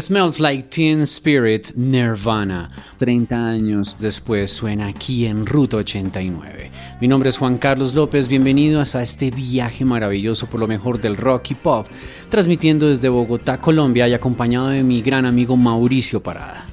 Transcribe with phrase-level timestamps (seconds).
[0.00, 2.70] Smells Like Teen Spirit Nirvana.
[2.96, 6.70] 30 años después suena aquí en Ruta 89.
[7.00, 11.16] Mi nombre es Juan Carlos López, bienvenidos a este viaje maravilloso por lo mejor del
[11.16, 11.86] rock y pop,
[12.30, 16.64] transmitiendo desde Bogotá, Colombia y acompañado de mi gran amigo Mauricio Parada.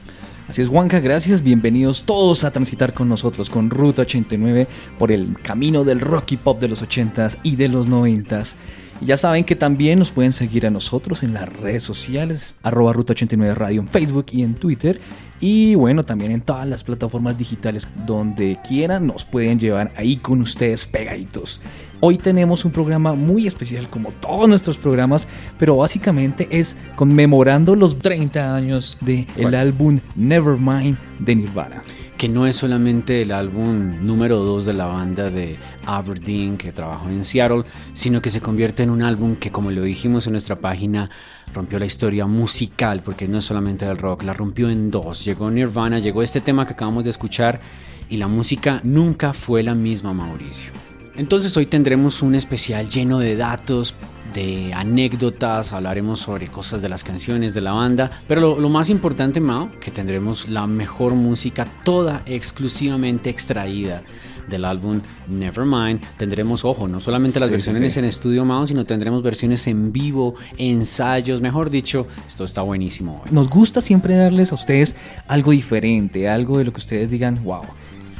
[0.48, 1.44] Así es, Juanca, gracias.
[1.44, 6.38] Bienvenidos todos a transitar con nosotros con Ruta 89 por el camino del rock y
[6.38, 8.56] pop de los 80s y de los 90s.
[9.02, 12.94] Y ya saben que también nos pueden seguir a nosotros en las redes sociales, arroba
[12.94, 15.00] Ruta 89 Radio en Facebook y en Twitter.
[15.40, 20.42] Y bueno, también en todas las plataformas digitales donde quieran nos pueden llevar ahí con
[20.42, 21.62] ustedes pegaditos.
[22.00, 25.28] Hoy tenemos un programa muy especial como todos nuestros programas,
[25.60, 31.82] pero básicamente es conmemorando los 30 años del el álbum Nevermind de Nirvana
[32.18, 37.10] que no es solamente el álbum número 2 de la banda de Aberdeen que trabajó
[37.10, 40.56] en Seattle, sino que se convierte en un álbum que, como lo dijimos en nuestra
[40.56, 41.12] página,
[41.54, 45.24] rompió la historia musical, porque no es solamente del rock, la rompió en dos.
[45.26, 47.62] Llegó Nirvana, llegó este tema que acabamos de escuchar
[48.10, 50.72] y la música nunca fue la misma, Mauricio.
[51.18, 53.96] Entonces hoy tendremos un especial lleno de datos,
[54.34, 59.40] de anécdotas, hablaremos sobre cosas de las canciones de la banda, pero lo, más importante,
[59.40, 64.04] Mao, que tendremos la mejor música toda exclusivamente extraída
[64.48, 66.02] del álbum Nevermind.
[66.18, 71.42] Tendremos, ojo, no solamente las versiones en estudio Mao, sino tendremos versiones en vivo, ensayos,
[71.42, 73.24] mejor dicho, esto está buenísimo.
[73.32, 74.96] Nos gusta siempre darles a ustedes
[75.28, 77.64] algo diferente, algo de lo que ustedes digan, wow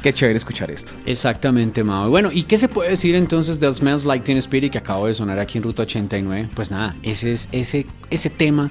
[0.02, 0.92] Qué chévere escuchar esto.
[1.06, 2.08] Exactamente, Mao.
[2.08, 5.14] Bueno, ¿y qué se puede decir entonces de Smells Like Teen Spirit que acabo de
[5.14, 6.50] sonar aquí en Ruta 89?
[6.54, 8.70] Pues nada, ese es ese, ese tema.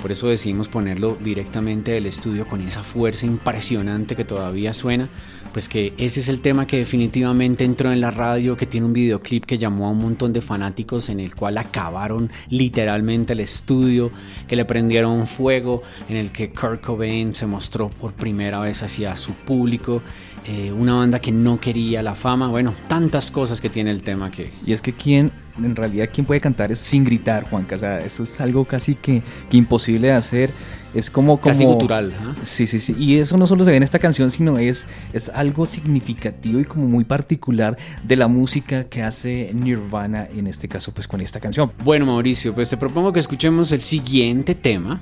[0.00, 5.08] Por eso decidimos ponerlo directamente del estudio con esa fuerza impresionante que todavía suena.
[5.52, 8.94] Pues que ese es el tema que definitivamente entró en la radio, que tiene un
[8.94, 14.10] videoclip que llamó a un montón de fanáticos en el cual acabaron literalmente el estudio,
[14.48, 19.14] que le prendieron fuego, en el que Kurt Cobain se mostró por primera vez hacia
[19.14, 20.02] su público
[20.44, 24.30] eh, una banda que no quería la fama, bueno, tantas cosas que tiene el tema
[24.30, 24.50] que...
[24.66, 28.00] Y es que quién, en realidad, quien puede cantar es sin gritar, Juan o sea,
[28.00, 29.22] eso es algo casi que,
[29.52, 30.50] imposible de hacer,
[30.94, 31.36] es como...
[31.36, 32.12] como casi gutural.
[32.42, 35.28] Sí, sí, sí, y eso no solo se ve en esta canción, sino es, es
[35.28, 40.92] algo significativo y como muy particular de la música que hace Nirvana, en este caso,
[40.92, 41.70] pues con esta canción.
[41.84, 45.00] Bueno, Mauricio, pues te propongo que escuchemos el siguiente tema,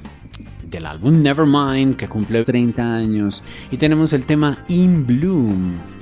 [0.70, 5.99] del álbum Nevermind que cumple 30 años y tenemos el tema In Bloom.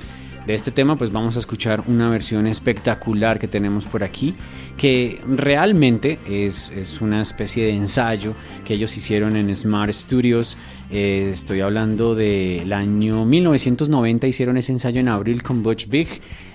[0.49, 4.33] De este tema pues vamos a escuchar una versión espectacular que tenemos por aquí
[4.77, 8.33] que realmente es, es una especie de ensayo
[8.65, 10.57] que ellos hicieron en Smart Studios
[10.91, 16.07] eh, estoy hablando del año 1990, hicieron ese ensayo en abril con Butch Big.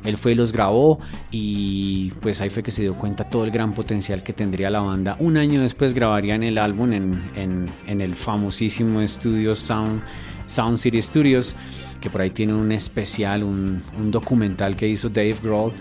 [0.03, 0.99] Él fue y los grabó
[1.31, 4.81] y pues ahí fue que se dio cuenta todo el gran potencial que tendría la
[4.81, 5.17] banda.
[5.21, 10.03] Un año después grabarían el álbum en, en, en el famosísimo estudio Sound,
[10.47, 11.55] Sound City Studios,
[12.05, 15.73] que por ahí tiene un especial, un, documental que hizo Dave Grohl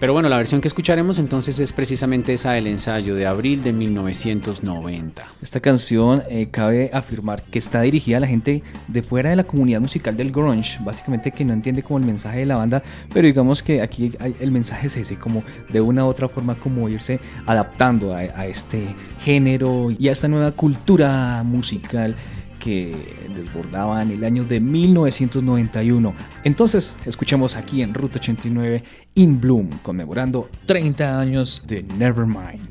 [0.00, 3.74] pero bueno, la versión que escucharemos entonces es precisamente esa del ensayo de abril de
[3.74, 5.28] 1990.
[5.42, 9.44] Esta canción eh, cabe afirmar que está dirigida a la gente de fuera de la
[9.44, 13.26] comunidad musical del grunge, básicamente que no entiende como el mensaje de la banda, pero
[13.26, 14.10] digamos que aquí
[14.40, 18.96] el mensaje es ese, como de una u otra forma como irse adaptando a este
[19.22, 22.16] género y a esta nueva cultura musical
[22.60, 22.94] que
[23.34, 26.14] desbordaba en el año de 1991.
[26.44, 32.68] Entonces, escuchemos aquí en Ruta 89 In Bloom, conmemorando 30 años de Nevermind.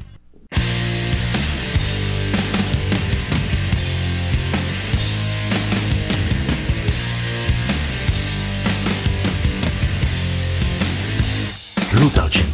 [11.91, 12.48] Ruta 89.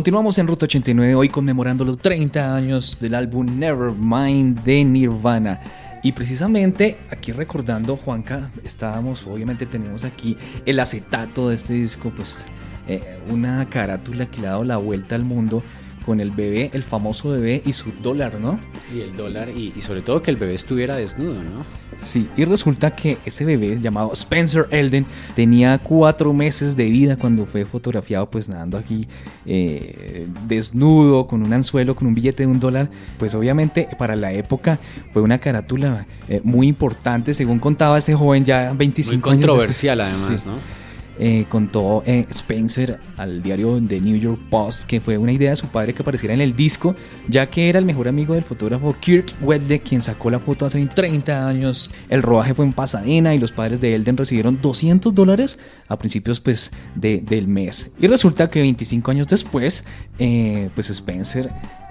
[0.00, 5.60] Continuamos en Ruta 89 hoy conmemorando los 30 años del álbum Nevermind de Nirvana.
[6.02, 12.46] Y precisamente aquí recordando, Juanca, estábamos, obviamente tenemos aquí el acetato de este disco, pues
[12.88, 15.62] eh, una carátula que le ha dado la vuelta al mundo
[16.04, 18.58] con el bebé, el famoso bebé y su dólar, ¿no?
[18.94, 21.64] Y el dólar, y, sobre todo que el bebé estuviera desnudo, ¿no?
[21.98, 25.04] Sí, y resulta que ese bebé llamado Spencer Elden
[25.36, 29.06] tenía cuatro meses de vida cuando fue fotografiado, pues nadando aquí
[29.44, 32.90] eh, desnudo, con un anzuelo, con un billete de un dólar.
[33.18, 34.78] Pues obviamente para la época
[35.12, 40.46] fue una carátula eh, muy importante, según contaba este joven ya 25 muy controversial además,
[40.46, 40.79] ¿no?
[41.22, 45.56] Eh, contó eh, Spencer al diario The New York Post que fue una idea de
[45.56, 46.96] su padre que apareciera en el disco,
[47.28, 50.84] ya que era el mejor amigo del fotógrafo Kirk Wedde, quien sacó la foto hace
[50.86, 51.90] 30 años.
[52.08, 55.58] El rodaje fue en Pasadena y los padres de Elden recibieron 200 dólares
[55.88, 57.92] a principios pues, del mes.
[58.00, 59.84] Y resulta que 25 años después,
[60.18, 61.50] eh, pues Spencer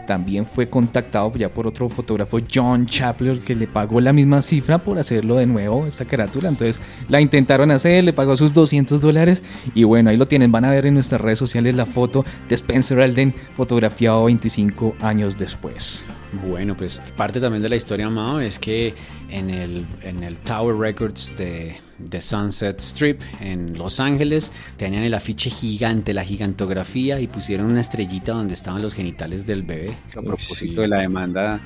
[0.10, 4.80] también fue contactado ya por otro fotógrafo, John Chapler, que le pagó la misma cifra
[4.80, 6.50] por hacerlo de nuevo, esta carátula.
[6.50, 9.44] Entonces la intentaron hacer, le pagó sus 200 dólares
[9.75, 10.51] y bueno, ahí lo tienen.
[10.51, 15.38] Van a ver en nuestras redes sociales la foto de Spencer Elden fotografiado 25 años
[15.38, 16.08] después.
[16.48, 18.96] Bueno, pues parte también de la historia, Mao, es que
[19.31, 25.13] en el, en el Tower Records de, de, Sunset Strip en Los Ángeles tenían el
[25.13, 29.95] afiche gigante, la gigantografía y pusieron una estrellita donde estaban los genitales del bebé.
[30.15, 31.59] A propósito de la demanda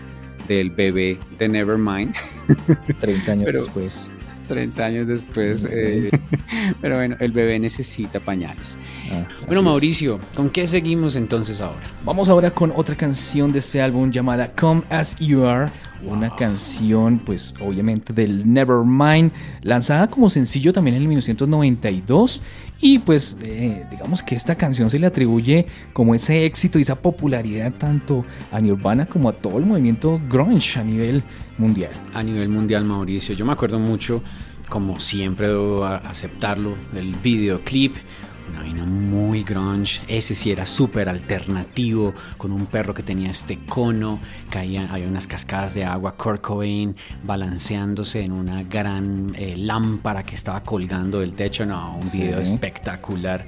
[0.47, 2.15] del bebé de Nevermind.
[2.99, 4.09] 30 años después.
[4.47, 5.67] 30 años después.
[5.69, 6.11] Eh,
[6.81, 8.77] pero bueno, el bebé necesita pañales.
[9.11, 11.81] Ah, bueno, Mauricio, ¿con qué seguimos entonces ahora?
[12.05, 15.71] Vamos ahora con otra canción de este álbum llamada Come As You Are.
[16.05, 19.31] Una canción, pues obviamente del Nevermind,
[19.61, 22.41] lanzada como sencillo también en el 1992.
[22.85, 26.95] Y pues eh, digamos que esta canción se le atribuye como ese éxito y esa
[26.95, 31.23] popularidad tanto a Nirvana como a todo el movimiento grunge a nivel
[31.57, 31.91] mundial.
[32.13, 33.35] A nivel mundial, Mauricio.
[33.35, 34.21] Yo me acuerdo mucho,
[34.67, 37.95] como siempre debo aceptarlo, el videoclip
[38.49, 40.01] una vaina muy grunge.
[40.07, 44.19] Ese sí era súper alternativo, con un perro que tenía este cono.
[44.49, 46.15] Caía, había unas cascadas de agua.
[46.15, 51.65] Kurt Cobain balanceándose en una gran eh, lámpara que estaba colgando del techo.
[51.65, 53.45] No, un video espectacular.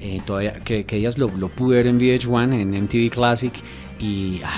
[0.00, 3.52] Eh, todavía que, que ellas lo, lo, pude ver en VH1, en MTV Classic.
[4.00, 4.50] Y ah,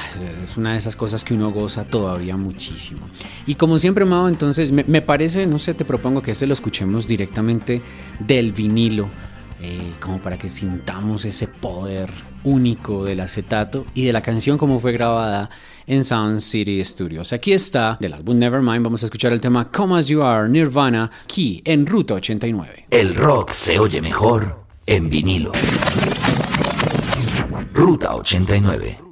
[0.43, 3.07] es una de esas cosas que uno goza todavía muchísimo.
[3.47, 6.55] Y como siempre, Mao, entonces me, me parece, no sé, te propongo que este lo
[6.55, 7.83] escuchemos directamente
[8.21, 9.11] del vinilo
[9.61, 12.11] eh, como para que sintamos ese poder
[12.45, 15.51] único del acetato y de la canción como fue grabada
[15.87, 17.33] en Sound City Studios.
[17.33, 21.11] Aquí está, del álbum Nevermind, vamos a escuchar el tema Come As You Are, Nirvana,
[21.25, 22.87] aquí en Ruta 89.
[22.91, 25.53] El rock se oye mejor en vinilo.
[27.73, 29.04] Ruta 89.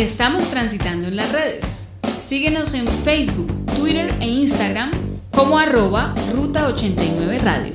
[0.00, 1.88] Estamos transitando en las redes.
[2.26, 4.90] Síguenos en Facebook, Twitter e Instagram
[5.30, 7.74] como arroba Ruta 89 Radio.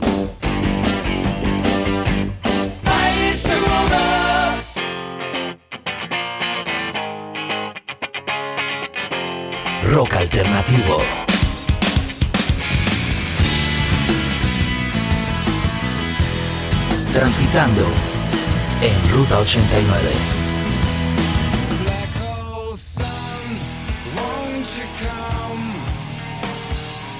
[9.83, 11.03] Rock alternativo.
[17.13, 17.85] Transitando
[18.81, 20.44] en Ruta 89.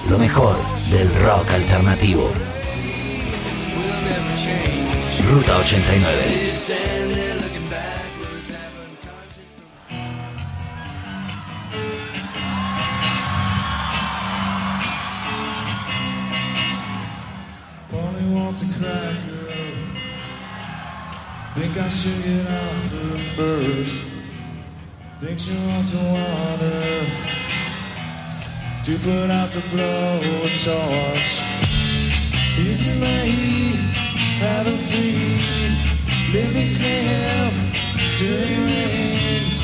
[0.08, 0.56] Lo mejor
[0.88, 2.30] del rock alternativo.
[5.28, 6.86] Ruta 89.
[17.92, 19.46] Only wants a cracker.
[21.56, 24.02] Think I should get off her first.
[25.20, 26.85] Think she wants a water
[28.86, 31.32] to put out the blowtorch.
[32.56, 33.74] Easy late,
[34.38, 35.72] haven't seen.
[36.32, 37.54] Let me clip
[38.20, 39.56] your rings.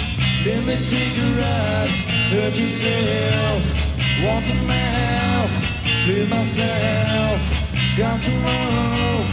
[0.45, 1.91] Let me take a ride.
[2.33, 3.63] Hurt yourself.
[4.25, 5.51] Want some help?
[6.03, 7.41] Please myself.
[7.97, 9.29] Got some love.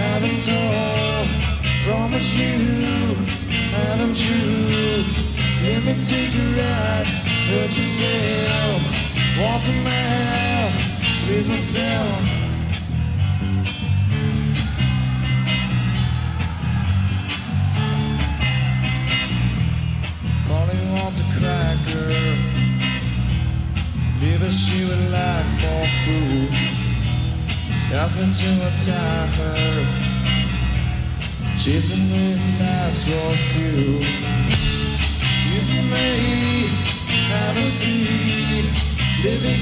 [0.00, 1.28] Haven't told.
[1.84, 2.56] Promise you.
[3.76, 5.04] Haven't you?
[5.62, 7.06] Let me take a ride.
[7.50, 9.05] Hurt yourself.
[9.38, 10.72] Want some help?
[11.26, 12.22] Please myself.
[20.46, 22.12] Polly wants a cracker.
[24.22, 26.50] Maybe she would like more food.
[27.92, 29.86] Ask me to attack her.
[31.58, 34.00] Chasing midnights for a few.
[35.52, 36.68] Using me,
[37.28, 38.95] haven't seen.
[39.24, 39.60] Living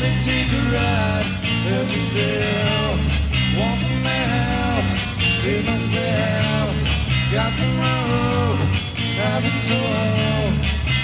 [0.00, 1.26] me take a ride.
[1.90, 2.98] Yourself.
[3.58, 4.86] Want some help?
[5.42, 6.74] Give myself.
[7.32, 7.52] Got.
[9.20, 10.52] Haven't told.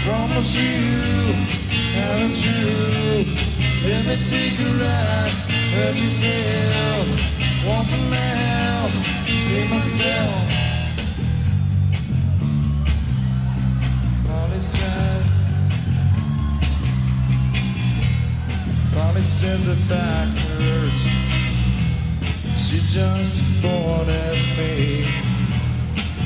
[0.04, 0.98] Promise you.
[4.08, 5.34] Me take a ride.
[5.98, 7.08] Yourself.
[7.66, 8.92] Want some help?
[9.70, 10.57] Myself.
[14.60, 15.22] Said.
[18.92, 21.02] Polly says her back hurts.
[22.56, 25.04] She just born as me.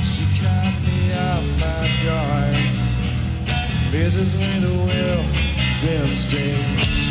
[0.03, 2.57] She cut me off my guard.
[3.93, 5.25] Messes with a will,
[5.83, 7.03] then sting.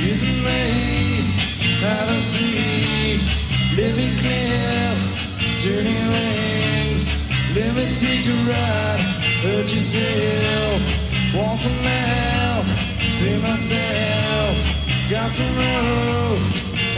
[0.00, 0.62] Using me,
[1.80, 3.20] haven't seen.
[3.76, 6.65] Living cliff, dirty rings.
[7.56, 9.00] Let me take a ride,
[9.40, 10.82] hurt yourself.
[11.34, 12.66] Want some help,
[13.18, 14.56] pay myself.
[15.08, 16.44] Got some rope,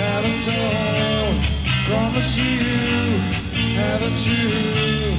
[0.03, 1.37] haven't told.
[1.87, 2.59] Promise you,
[3.79, 5.14] haven't you?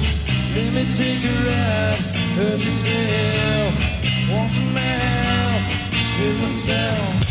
[0.54, 2.00] Let me take a ride,
[2.36, 3.72] hurt yourself.
[4.30, 5.62] Want some help,
[6.20, 7.29] with myself.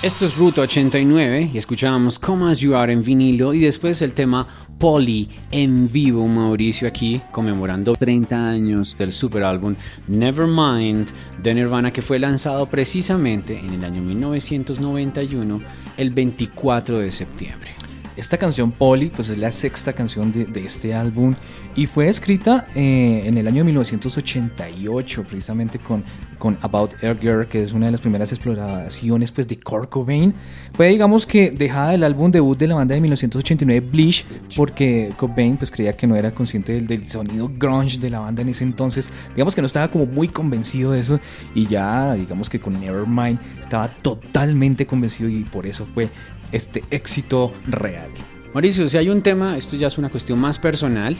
[0.00, 4.14] Esto es Ruta 89 y escuchábamos Come As You Are en vinilo y después el
[4.14, 4.46] tema
[4.78, 9.74] Polly en vivo, Mauricio aquí conmemorando 30 años del super álbum
[10.06, 11.08] Nevermind
[11.42, 15.60] de Nirvana que fue lanzado precisamente en el año 1991,
[15.96, 17.77] el 24 de septiembre.
[18.18, 21.36] Esta canción Polly pues es la sexta canción de, de este álbum
[21.76, 26.02] y fue escrita eh, en el año 1988 precisamente con,
[26.36, 30.34] con About Air Girl que es una de las primeras exploraciones pues de Kurt Cobain.
[30.74, 34.26] Fue digamos que dejada del álbum debut de la banda de 1989 Bleach
[34.56, 38.42] porque Cobain pues creía que no era consciente del, del sonido grunge de la banda
[38.42, 39.08] en ese entonces.
[39.36, 41.20] Digamos que no estaba como muy convencido de eso
[41.54, 46.08] y ya digamos que con Nevermind estaba totalmente convencido y por eso fue
[46.52, 48.08] este éxito real.
[48.54, 51.16] Mauricio, si hay un tema, esto ya es una cuestión más personal,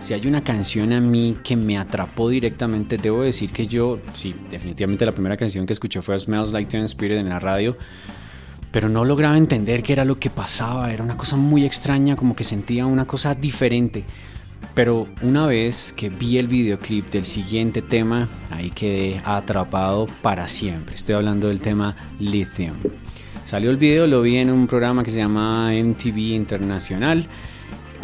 [0.00, 4.34] si hay una canción a mí que me atrapó directamente, debo decir que yo, sí,
[4.50, 7.76] definitivamente la primera canción que escuché fue Smells Like Teen Spirit en la radio,
[8.72, 12.34] pero no lograba entender qué era lo que pasaba, era una cosa muy extraña, como
[12.34, 14.04] que sentía una cosa diferente.
[14.74, 20.94] Pero una vez que vi el videoclip del siguiente tema, ahí quedé atrapado para siempre.
[20.94, 22.76] Estoy hablando del tema Lithium.
[23.44, 27.26] Salió el video, lo vi en un programa que se llama MTV Internacional.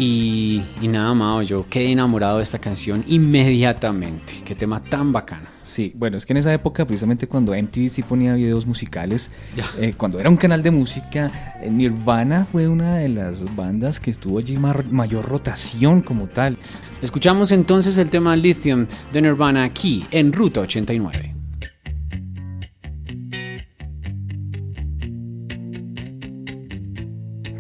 [0.01, 4.35] Y, y nada, Mao, yo quedé enamorado de esta canción inmediatamente.
[4.45, 5.47] Qué tema tan bacano.
[5.65, 9.65] Sí, bueno, es que en esa época, precisamente cuando MTV sí ponía videos musicales, Ya.
[9.81, 14.11] eh, cuando era un canal de música, eh, Nirvana fue una de las bandas que
[14.13, 16.59] estuvo allí mayor rotación como tal.
[17.03, 21.35] Escuchamos entonces el tema Lithium de Nirvana aquí en Ruta 89.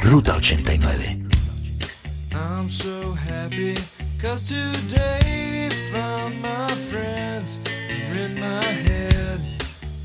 [0.09, 1.31] Ruta 89.
[2.35, 3.77] I'm so happy
[4.23, 9.39] cause today found my friends are in my head.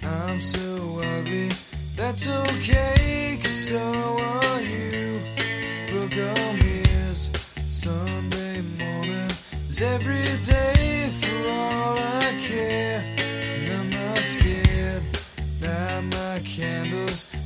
[0.04, 1.50] I'm so ugly,
[1.96, 5.22] that's okay cause so are you.
[5.90, 6.58] Book on
[7.70, 9.32] Sunday morning
[9.70, 13.02] is every day for all I care.
[13.18, 15.04] And I'm not scared,
[16.12, 17.13] my candles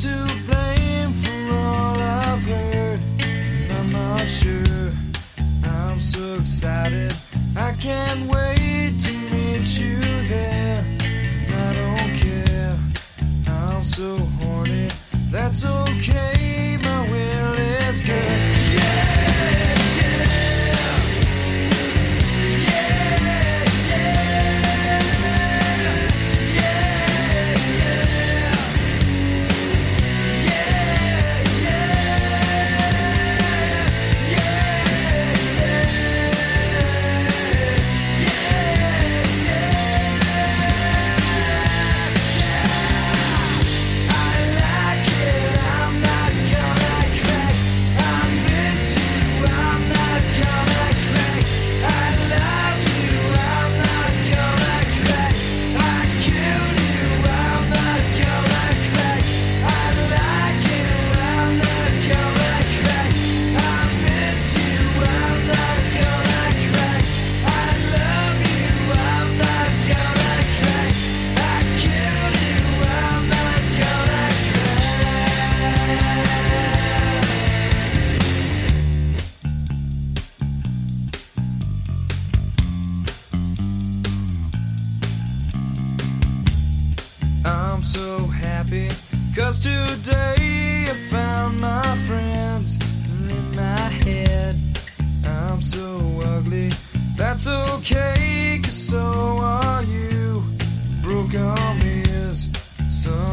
[0.00, 3.00] to blame for all I've heard.
[3.70, 4.90] I'm not sure.
[5.62, 7.12] I'm so excited,
[7.54, 8.49] I can't wait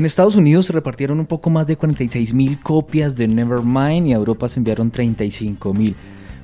[0.00, 4.14] En Estados Unidos se repartieron un poco más de 46 mil copias de Nevermind y
[4.14, 5.94] a Europa se enviaron 35 mil.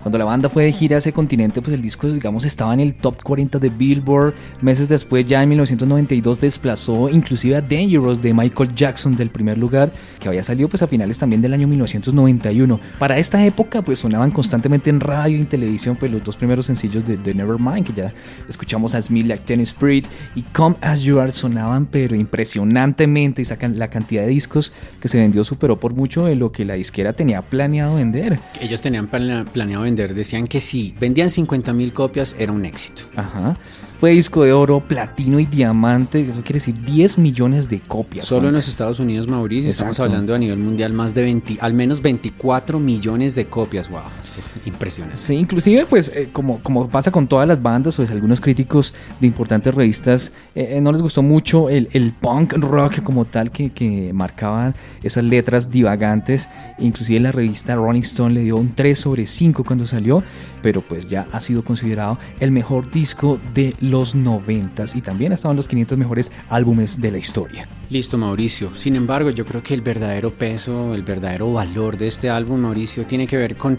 [0.06, 2.78] Cuando la banda fue de gira a ese continente, pues el disco, digamos, estaba en
[2.78, 4.34] el top 40 de Billboard.
[4.60, 9.92] Meses después, ya en 1992, desplazó inclusive a Dangerous de Michael Jackson del primer lugar,
[10.20, 12.78] que había salido pues a finales también del año 1991.
[13.00, 16.66] Para esta época, pues sonaban constantemente en radio y en televisión, pues los dos primeros
[16.66, 18.12] sencillos de, de Nevermind, que ya
[18.48, 23.44] escuchamos a Smith Like Tennis Spirit y Come As You Are sonaban, pero impresionantemente, y
[23.44, 26.74] sacan la cantidad de discos que se vendió superó por mucho de lo que la
[26.74, 28.38] disquera tenía planeado vender.
[28.60, 33.02] Ellos tenían plane- planeado vender, decían que si vendían 50 mil copias era un éxito.
[33.16, 33.56] Ajá.
[33.98, 38.26] Fue disco de oro, platino y diamante, eso quiere decir 10 millones de copias.
[38.26, 41.72] Solo en los Estados Unidos, Mauricio, estamos hablando a nivel mundial más de 20, al
[41.72, 43.88] menos 24 millones de copias.
[43.88, 45.16] Wow, esto es impresionante.
[45.16, 49.28] Sí, inclusive pues eh, como, como pasa con todas las bandas, pues algunos críticos de
[49.28, 53.70] importantes revistas eh, eh, no les gustó mucho el, el punk rock como tal que,
[53.70, 56.50] que marcaba esas letras divagantes.
[56.78, 60.22] Inclusive la revista Rolling Stone le dio un 3 sobre 5 cuando salió,
[60.66, 65.36] pero pues ya ha sido considerado el mejor disco de los 90 y también ha
[65.36, 67.68] estado en los 500 mejores álbumes de la historia.
[67.88, 68.74] Listo, Mauricio.
[68.74, 73.06] Sin embargo, yo creo que el verdadero peso, el verdadero valor de este álbum, Mauricio,
[73.06, 73.78] tiene que ver con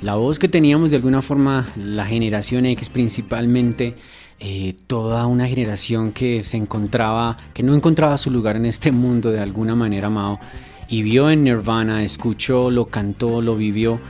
[0.00, 3.94] la voz que teníamos de alguna forma la generación X principalmente.
[4.40, 9.30] eh, toda una generación que se encontraba, que no encontraba su lugar en este mundo
[9.30, 10.40] de alguna manera, Mao,
[10.88, 14.00] y vio en Nirvana, escuchó, lo cantó, lo vivió,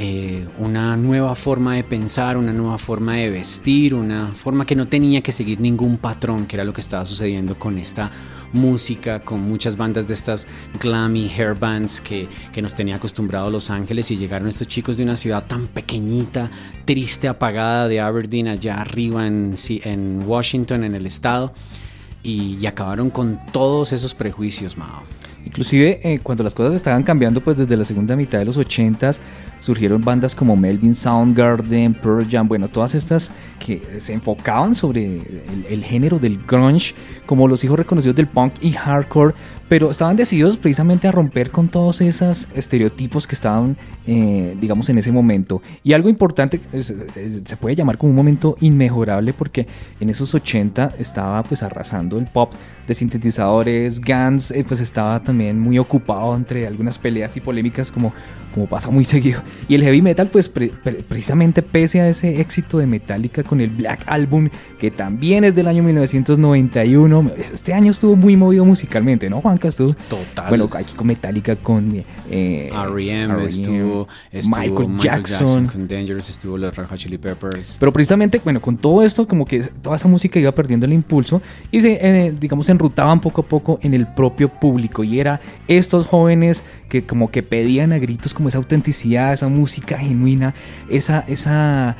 [0.00, 4.86] eh, una nueva forma de pensar, una nueva forma de vestir, una forma que no
[4.86, 8.12] tenía que seguir ningún patrón, que era lo que estaba sucediendo con esta
[8.52, 10.46] música, con muchas bandas de estas
[10.78, 15.02] glammy hair bands que, que nos tenía acostumbrado Los Ángeles y llegaron estos chicos de
[15.02, 16.48] una ciudad tan pequeñita,
[16.84, 21.52] triste, apagada de Aberdeen, allá arriba en, Washington, en el estado,
[22.22, 25.02] y, y acabaron con todos esos prejuicios, Mao.
[25.48, 29.18] Inclusive eh, cuando las cosas estaban cambiando, pues desde la segunda mitad de los 80s
[29.60, 35.20] surgieron bandas como Melvin Soundgarden, Pearl Jam, bueno, todas estas que se enfocaban sobre
[35.68, 36.94] el, género del grunge,
[37.26, 39.34] como los hijos reconocidos del punk y hardcore,
[39.68, 44.98] pero estaban decididos precisamente a romper con todos esos estereotipos que estaban, eh, digamos, en
[44.98, 45.60] ese momento.
[45.84, 49.66] Y algo importante, se puede llamar como un momento inmejorable porque
[50.00, 52.52] en esos 80 estaba pues arrasando el pop
[52.86, 58.14] de sintetizadores, Guns eh, pues estaba también muy ocupado entre algunas peleas y polémicas como,
[58.54, 59.42] como pasa muy seguido.
[59.68, 63.60] Y el heavy metal pues pre- pre- precisamente pese a ese éxito de Metallica con
[63.60, 69.28] el Black Album que también es del año 1991, este año estuvo muy movido musicalmente,
[69.28, 69.68] ¿no Juanca?
[69.68, 70.48] Estuvo, Total.
[70.48, 71.94] bueno, aquí con Metallica, con
[72.30, 73.34] eh, R.E.M.
[73.34, 75.38] R.E.M., estuvo, estuvo Michael, Michael, Jackson.
[75.48, 75.66] Jackson.
[75.66, 77.76] con Dangerous, estuvo los Red Hot Chili Peppers.
[77.80, 81.42] Pero precisamente, bueno, con todo esto, como que toda esa música iba perdiendo el impulso
[81.70, 85.04] y se, eh, digamos, se enrutaban poco a poco en el propio público.
[85.04, 89.96] Y era estos jóvenes que como que pedían a gritos como esa autenticidad, esa música
[89.96, 90.54] genuina,
[90.88, 91.96] esa, esa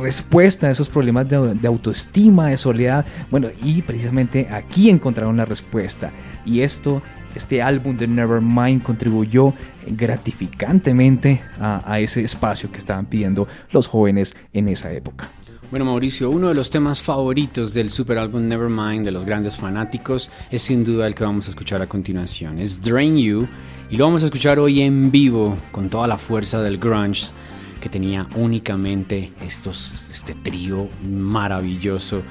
[0.00, 3.04] respuesta a esos problemas de, de autoestima, de soledad.
[3.30, 6.10] Bueno, y precisamente aquí encontraron la respuesta.
[6.44, 7.02] Y esto
[7.34, 9.54] este álbum de Nevermind contribuyó
[9.86, 15.30] gratificantemente a, a ese espacio que estaban pidiendo los jóvenes en esa época.
[15.72, 20.28] Bueno, Mauricio, uno de los temas favoritos del super álbum Nevermind de los grandes fanáticos
[20.50, 22.58] es sin duda el que vamos a escuchar a continuación.
[22.58, 23.48] Es Drain You
[23.88, 27.32] y lo vamos a escuchar hoy en vivo con toda la fuerza del grunge
[27.80, 32.22] que tenía únicamente estos, este trío maravilloso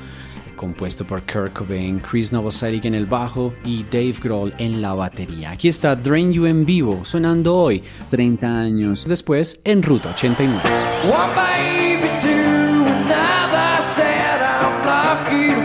[0.56, 5.50] compuesto por Kurt Cobain, Chris Novoselic en el bajo y Dave Grohl en la batería.
[5.50, 10.62] Aquí está Drain You en vivo, sonando hoy, 30 años después, en Ruta 89.
[15.12, 15.61] aqui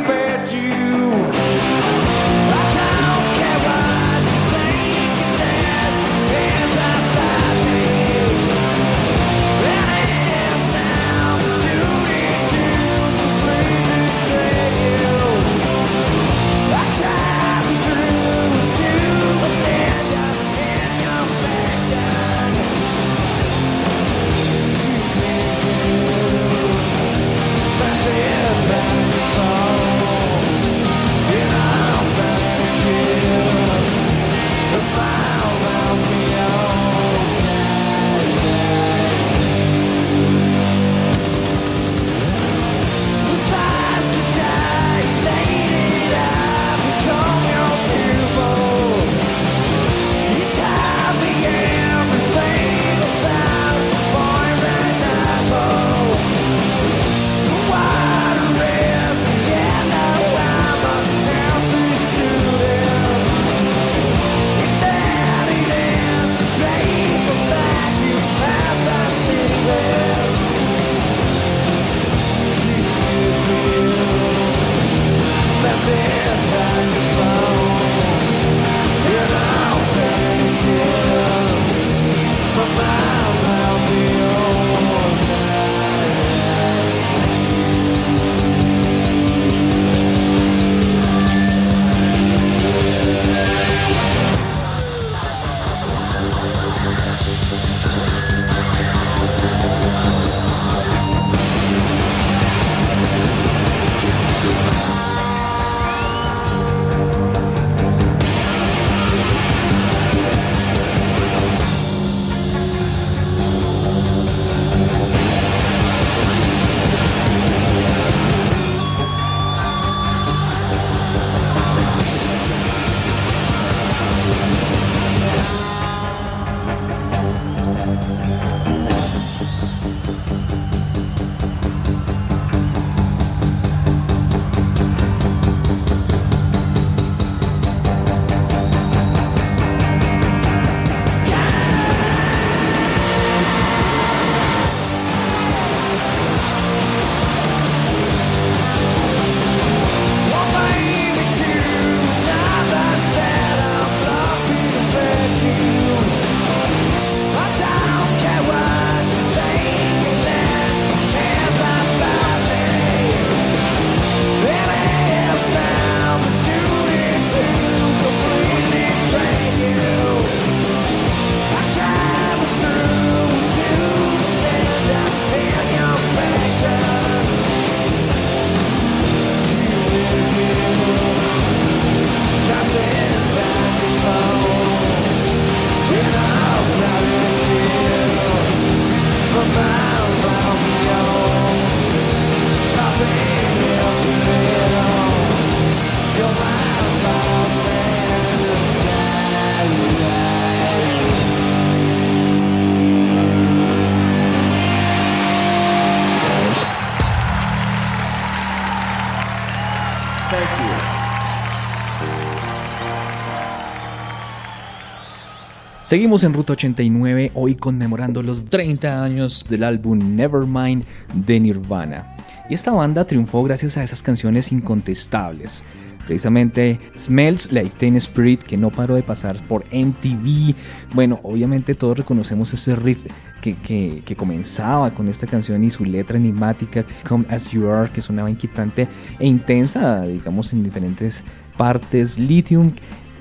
[215.87, 220.84] Seguimos en Ruta 89, hoy conmemorando los 30 años del álbum Nevermind
[221.14, 222.16] de Nirvana.
[222.51, 225.62] Y esta banda triunfó gracias a esas canciones incontestables.
[226.05, 230.57] Precisamente Smells Like Teen Spirit, que no paró de pasar por MTV.
[230.93, 233.07] Bueno, obviamente todos reconocemos ese riff
[233.41, 237.93] que, que, que, comenzaba con esta canción y su letra enigmática, Come As You Are,
[237.93, 238.89] que sonaba inquietante
[239.20, 241.22] e intensa, digamos, en diferentes
[241.57, 242.18] partes.
[242.18, 242.72] Lithium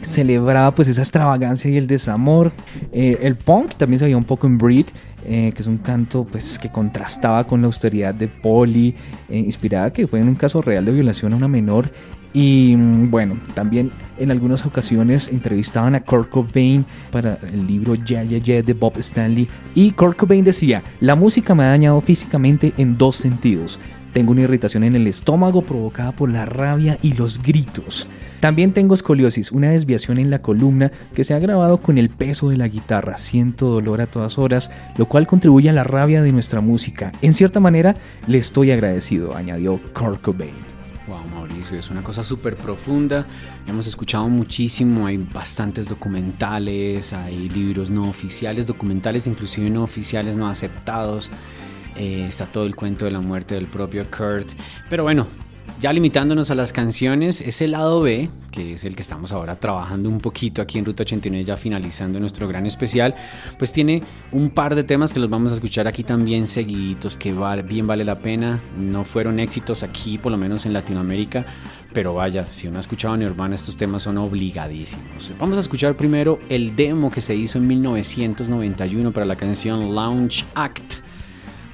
[0.06, 2.52] celebraba pues esa extravagancia y el desamor.
[2.92, 4.88] Eh, el punk también se veía un poco en Breed,
[5.26, 8.96] eh, que es un canto pues que contrastaba con la austeridad de Polly,
[9.30, 11.90] eh, inspirada que fue en un caso real de violación a una menor
[12.36, 18.24] y mm, bueno, también en algunas ocasiones entrevistaban a Kurt Cobain para el libro Yeah
[18.24, 19.48] Yeah Yeah de Bob Stanley.
[19.74, 23.80] Y Kurt Cobain decía, la música me ha dañado físicamente en dos sentidos.
[24.16, 28.10] Tengo una irritación en el estómago provocada por la rabia y los gritos.
[28.40, 32.48] También tengo escoliosis, una desviación en la columna que se ha agravado con el peso
[32.48, 33.18] de la guitarra.
[33.18, 37.12] Siento dolor a todas horas, lo cual contribuye a la rabia de nuestra música.
[37.22, 40.54] En cierta manera, le estoy agradecido, añadió Kurt Cobain.
[41.10, 43.28] Wow, Mauricio, es una cosa súper profunda.
[43.68, 50.48] Hemos escuchado muchísimo, hay bastantes documentales, hay libros no oficiales, documentales inclusive no oficiales, no
[50.48, 51.32] aceptados.
[51.96, 54.52] Eh, está todo el cuento de la muerte del propio Kurt.
[54.90, 55.28] Pero bueno,
[55.80, 60.08] ya limitándonos a las canciones, ese lado B, que es el que estamos ahora trabajando
[60.08, 63.14] un poquito aquí en Ruta 89, ya finalizando nuestro gran especial,
[63.58, 67.34] pues tiene un par de temas que los vamos a escuchar aquí también seguiditos, que
[67.68, 68.62] bien vale la pena.
[68.80, 71.46] No fueron éxitos aquí, por lo menos en Latinoamérica,
[71.94, 75.34] pero vaya, si uno ha escuchado a Nirvana, estos temas son obligadísimos.
[75.38, 80.46] Vamos a escuchar primero el demo que se hizo en 1991 para la canción Launch
[80.56, 81.05] Act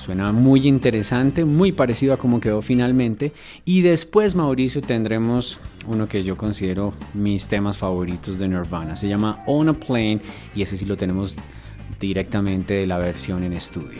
[0.03, 3.33] Suena muy interesante, muy parecido a cómo quedó finalmente.
[3.65, 8.95] Y después, Mauricio, tendremos uno que yo considero mis temas favoritos de Nirvana.
[8.95, 10.19] Se llama On a Plane
[10.55, 11.37] y ese sí lo tenemos
[11.99, 13.99] directamente de la versión en estudio.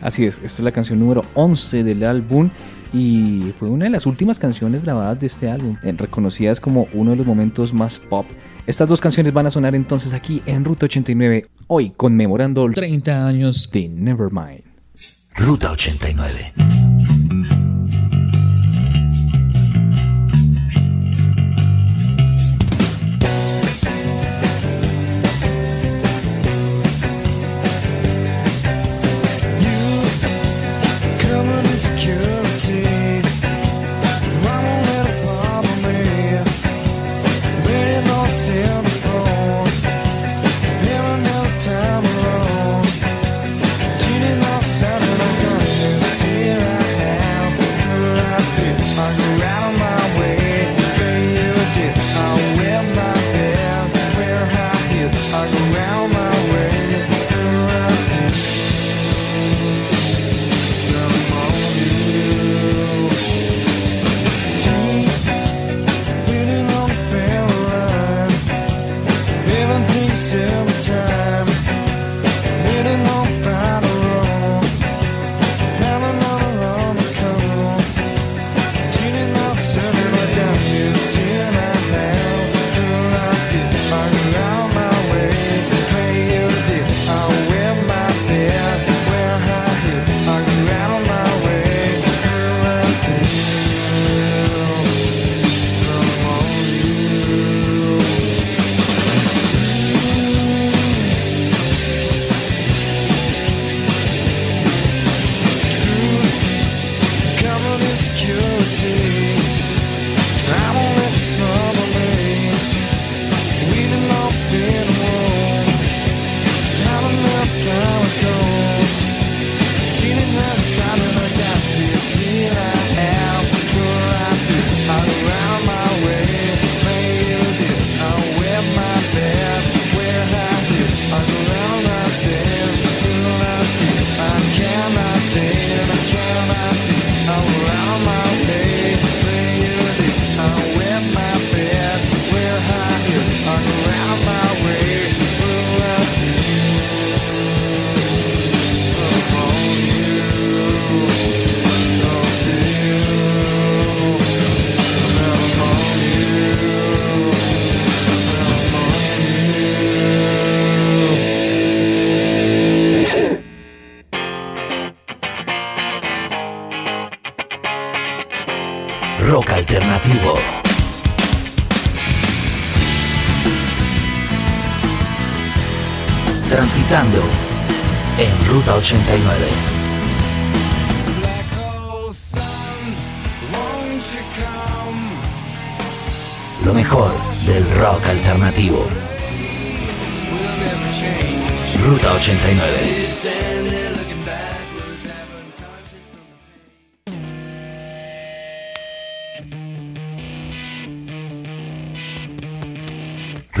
[0.00, 2.48] Así es, esta es la canción número 11 del álbum
[2.92, 7.16] y fue una de las últimas canciones grabadas de este álbum, reconocidas como uno de
[7.16, 8.26] los momentos más pop.
[8.68, 13.68] Estas dos canciones van a sonar entonces aquí en Ruta 89, hoy conmemorando 30 años
[13.72, 14.69] de Nevermind.
[15.36, 16.89] Ruta 89.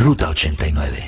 [0.00, 1.04] Ruta 89.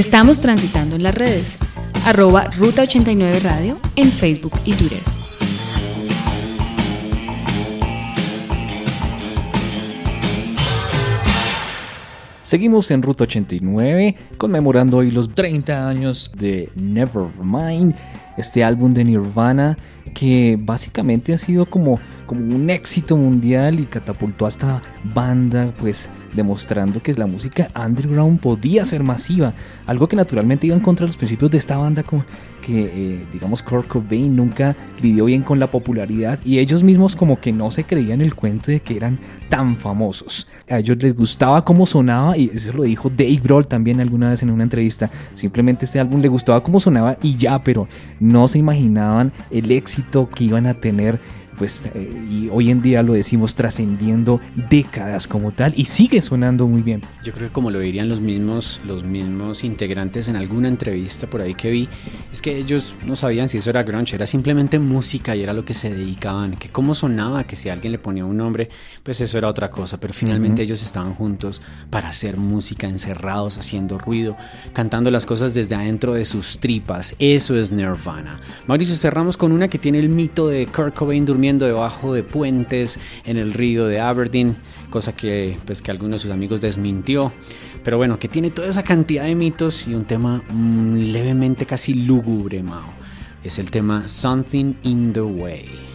[0.00, 1.58] Estamos transitando en las redes,
[2.06, 4.98] arroba Ruta 89 Radio en Facebook y Twitter.
[12.40, 17.94] Seguimos en Ruta 89 conmemorando hoy los 30 años de Nevermind
[18.40, 19.78] este álbum de Nirvana
[20.14, 24.82] que básicamente ha sido como, como un éxito mundial y catapultó a esta
[25.14, 29.54] banda, pues demostrando que la música underground podía ser masiva,
[29.86, 32.24] algo que naturalmente iba en contra de los principios de esta banda, como
[32.60, 37.40] que eh, digamos Kurt Cobain nunca lidió bien con la popularidad y ellos mismos como
[37.40, 39.18] que no se creían el cuento de que eran
[39.48, 40.46] tan famosos.
[40.68, 44.42] A ellos les gustaba cómo sonaba y eso lo dijo Dave Grohl también alguna vez
[44.42, 47.88] en una entrevista, simplemente este álbum le gustaba cómo sonaba y ya, pero
[48.20, 51.20] no no se imaginaban el éxito que iban a tener
[51.60, 54.40] pues eh, y hoy en día lo decimos trascendiendo
[54.70, 57.02] décadas como tal y sigue sonando muy bien.
[57.22, 61.42] Yo creo que como lo dirían los mismos, los mismos integrantes en alguna entrevista por
[61.42, 61.86] ahí que vi,
[62.32, 65.66] es que ellos no sabían si eso era grunge, era simplemente música y era lo
[65.66, 68.70] que se dedicaban, que cómo sonaba, que si alguien le ponía un nombre,
[69.02, 70.68] pues eso era otra cosa, pero finalmente uh -huh.
[70.68, 74.34] ellos estaban juntos para hacer música, encerrados, haciendo ruido,
[74.72, 78.40] cantando las cosas desde adentro de sus tripas, eso es Nirvana.
[78.66, 82.98] Mauricio, cerramos con una que tiene el mito de Kurt Cobain durmiendo debajo de puentes
[83.24, 84.56] en el río de Aberdeen,
[84.90, 87.32] cosa que pues que algunos de sus amigos desmintió.
[87.82, 91.94] Pero bueno, que tiene toda esa cantidad de mitos y un tema mm, levemente casi
[91.94, 92.92] lúgubre, Mao.
[93.42, 95.89] Es el tema Something in the Way.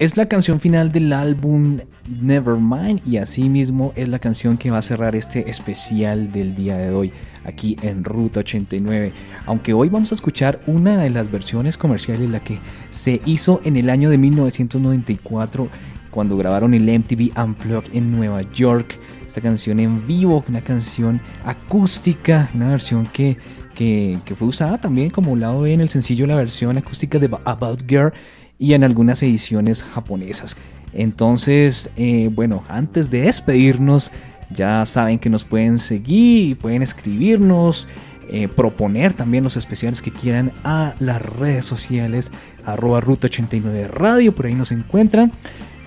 [0.00, 4.82] Es la canción final del álbum Nevermind y asimismo es la canción que va a
[4.82, 7.12] cerrar este especial del día de hoy
[7.44, 9.12] aquí en Ruta 89.
[9.44, 13.76] Aunque hoy vamos a escuchar una de las versiones comerciales, la que se hizo en
[13.76, 15.68] el año de 1994
[16.10, 22.48] cuando grabaron el MTV Unplugged en Nueva York esta canción en vivo, una canción acústica,
[22.54, 23.36] una versión que,
[23.74, 27.82] que, fue usada también como lado B en el sencillo, la versión acústica de About
[27.86, 28.14] Girl
[28.60, 30.56] y en algunas ediciones japonesas.
[30.92, 34.12] Entonces, eh, bueno, antes de despedirnos,
[34.50, 37.88] ya saben que nos pueden seguir, pueden escribirnos,
[38.28, 42.30] eh, proponer también los especiales que quieran a las redes sociales,
[42.64, 45.32] arroba ruta 89 radio, por ahí nos encuentran.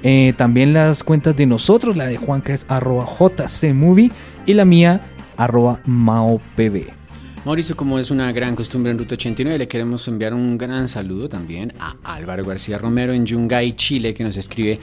[0.01, 4.11] Eh, también las cuentas de nosotros, la de Juanca es arroba jcmovie
[4.45, 5.01] y la mía
[5.37, 7.02] arroba maopb.
[7.45, 11.27] Mauricio, como es una gran costumbre en Ruta 89, le queremos enviar un gran saludo
[11.27, 14.79] también a Álvaro García Romero en Yungay, Chile, que nos escribe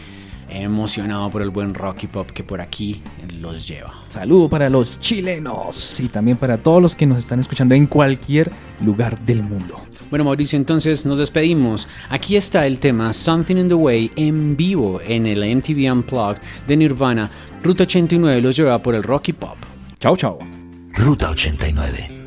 [0.50, 3.02] emocionado por el buen rock y pop que por aquí
[3.38, 3.94] los lleva.
[4.10, 8.52] Saludo para los chilenos y también para todos los que nos están escuchando en cualquier
[8.84, 9.80] lugar del mundo.
[10.10, 11.88] Bueno, Mauricio, entonces nos despedimos.
[12.10, 16.76] Aquí está el tema Something in the Way en vivo en el MTV Unplugged de
[16.76, 17.30] Nirvana.
[17.62, 19.56] Ruta 89 los lleva por el Rocky Pop.
[19.98, 20.38] Chao, chao.
[20.92, 22.19] Ruta 89.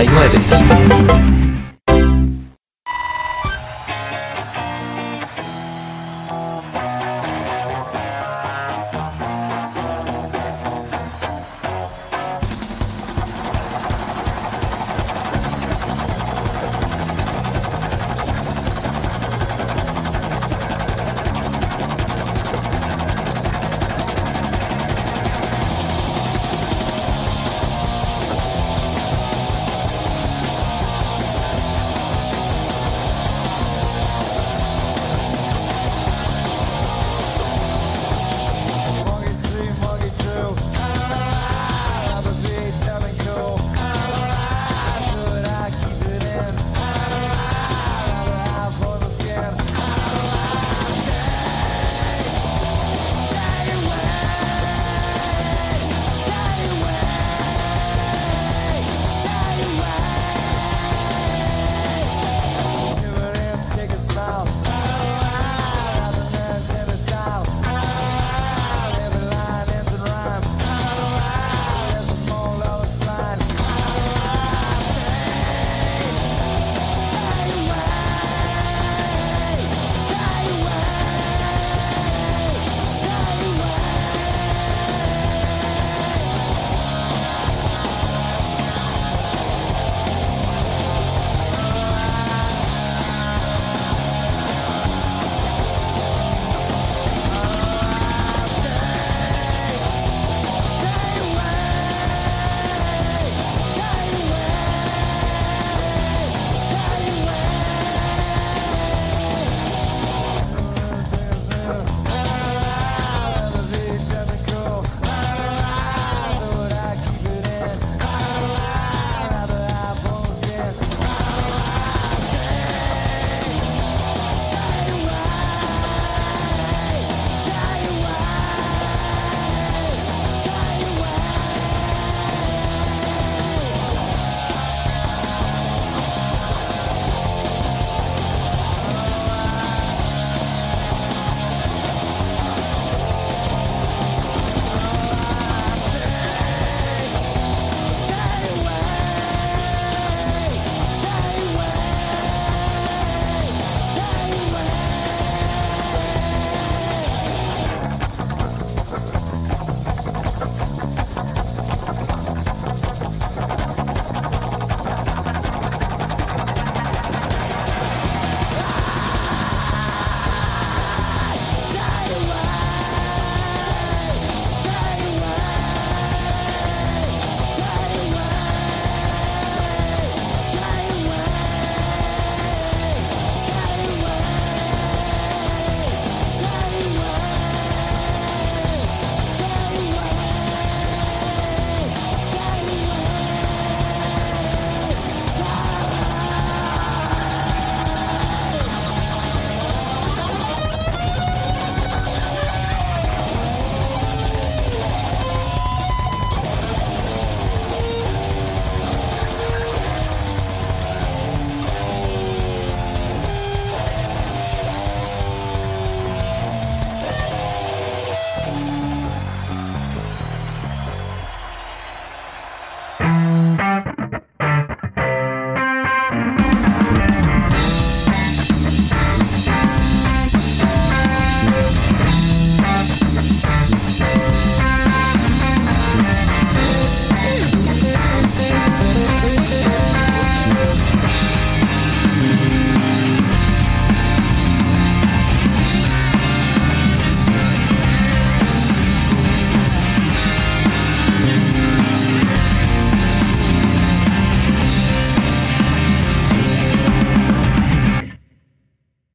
[0.00, 0.80] Bonus track.
[0.88, 1.49] Ruta 89.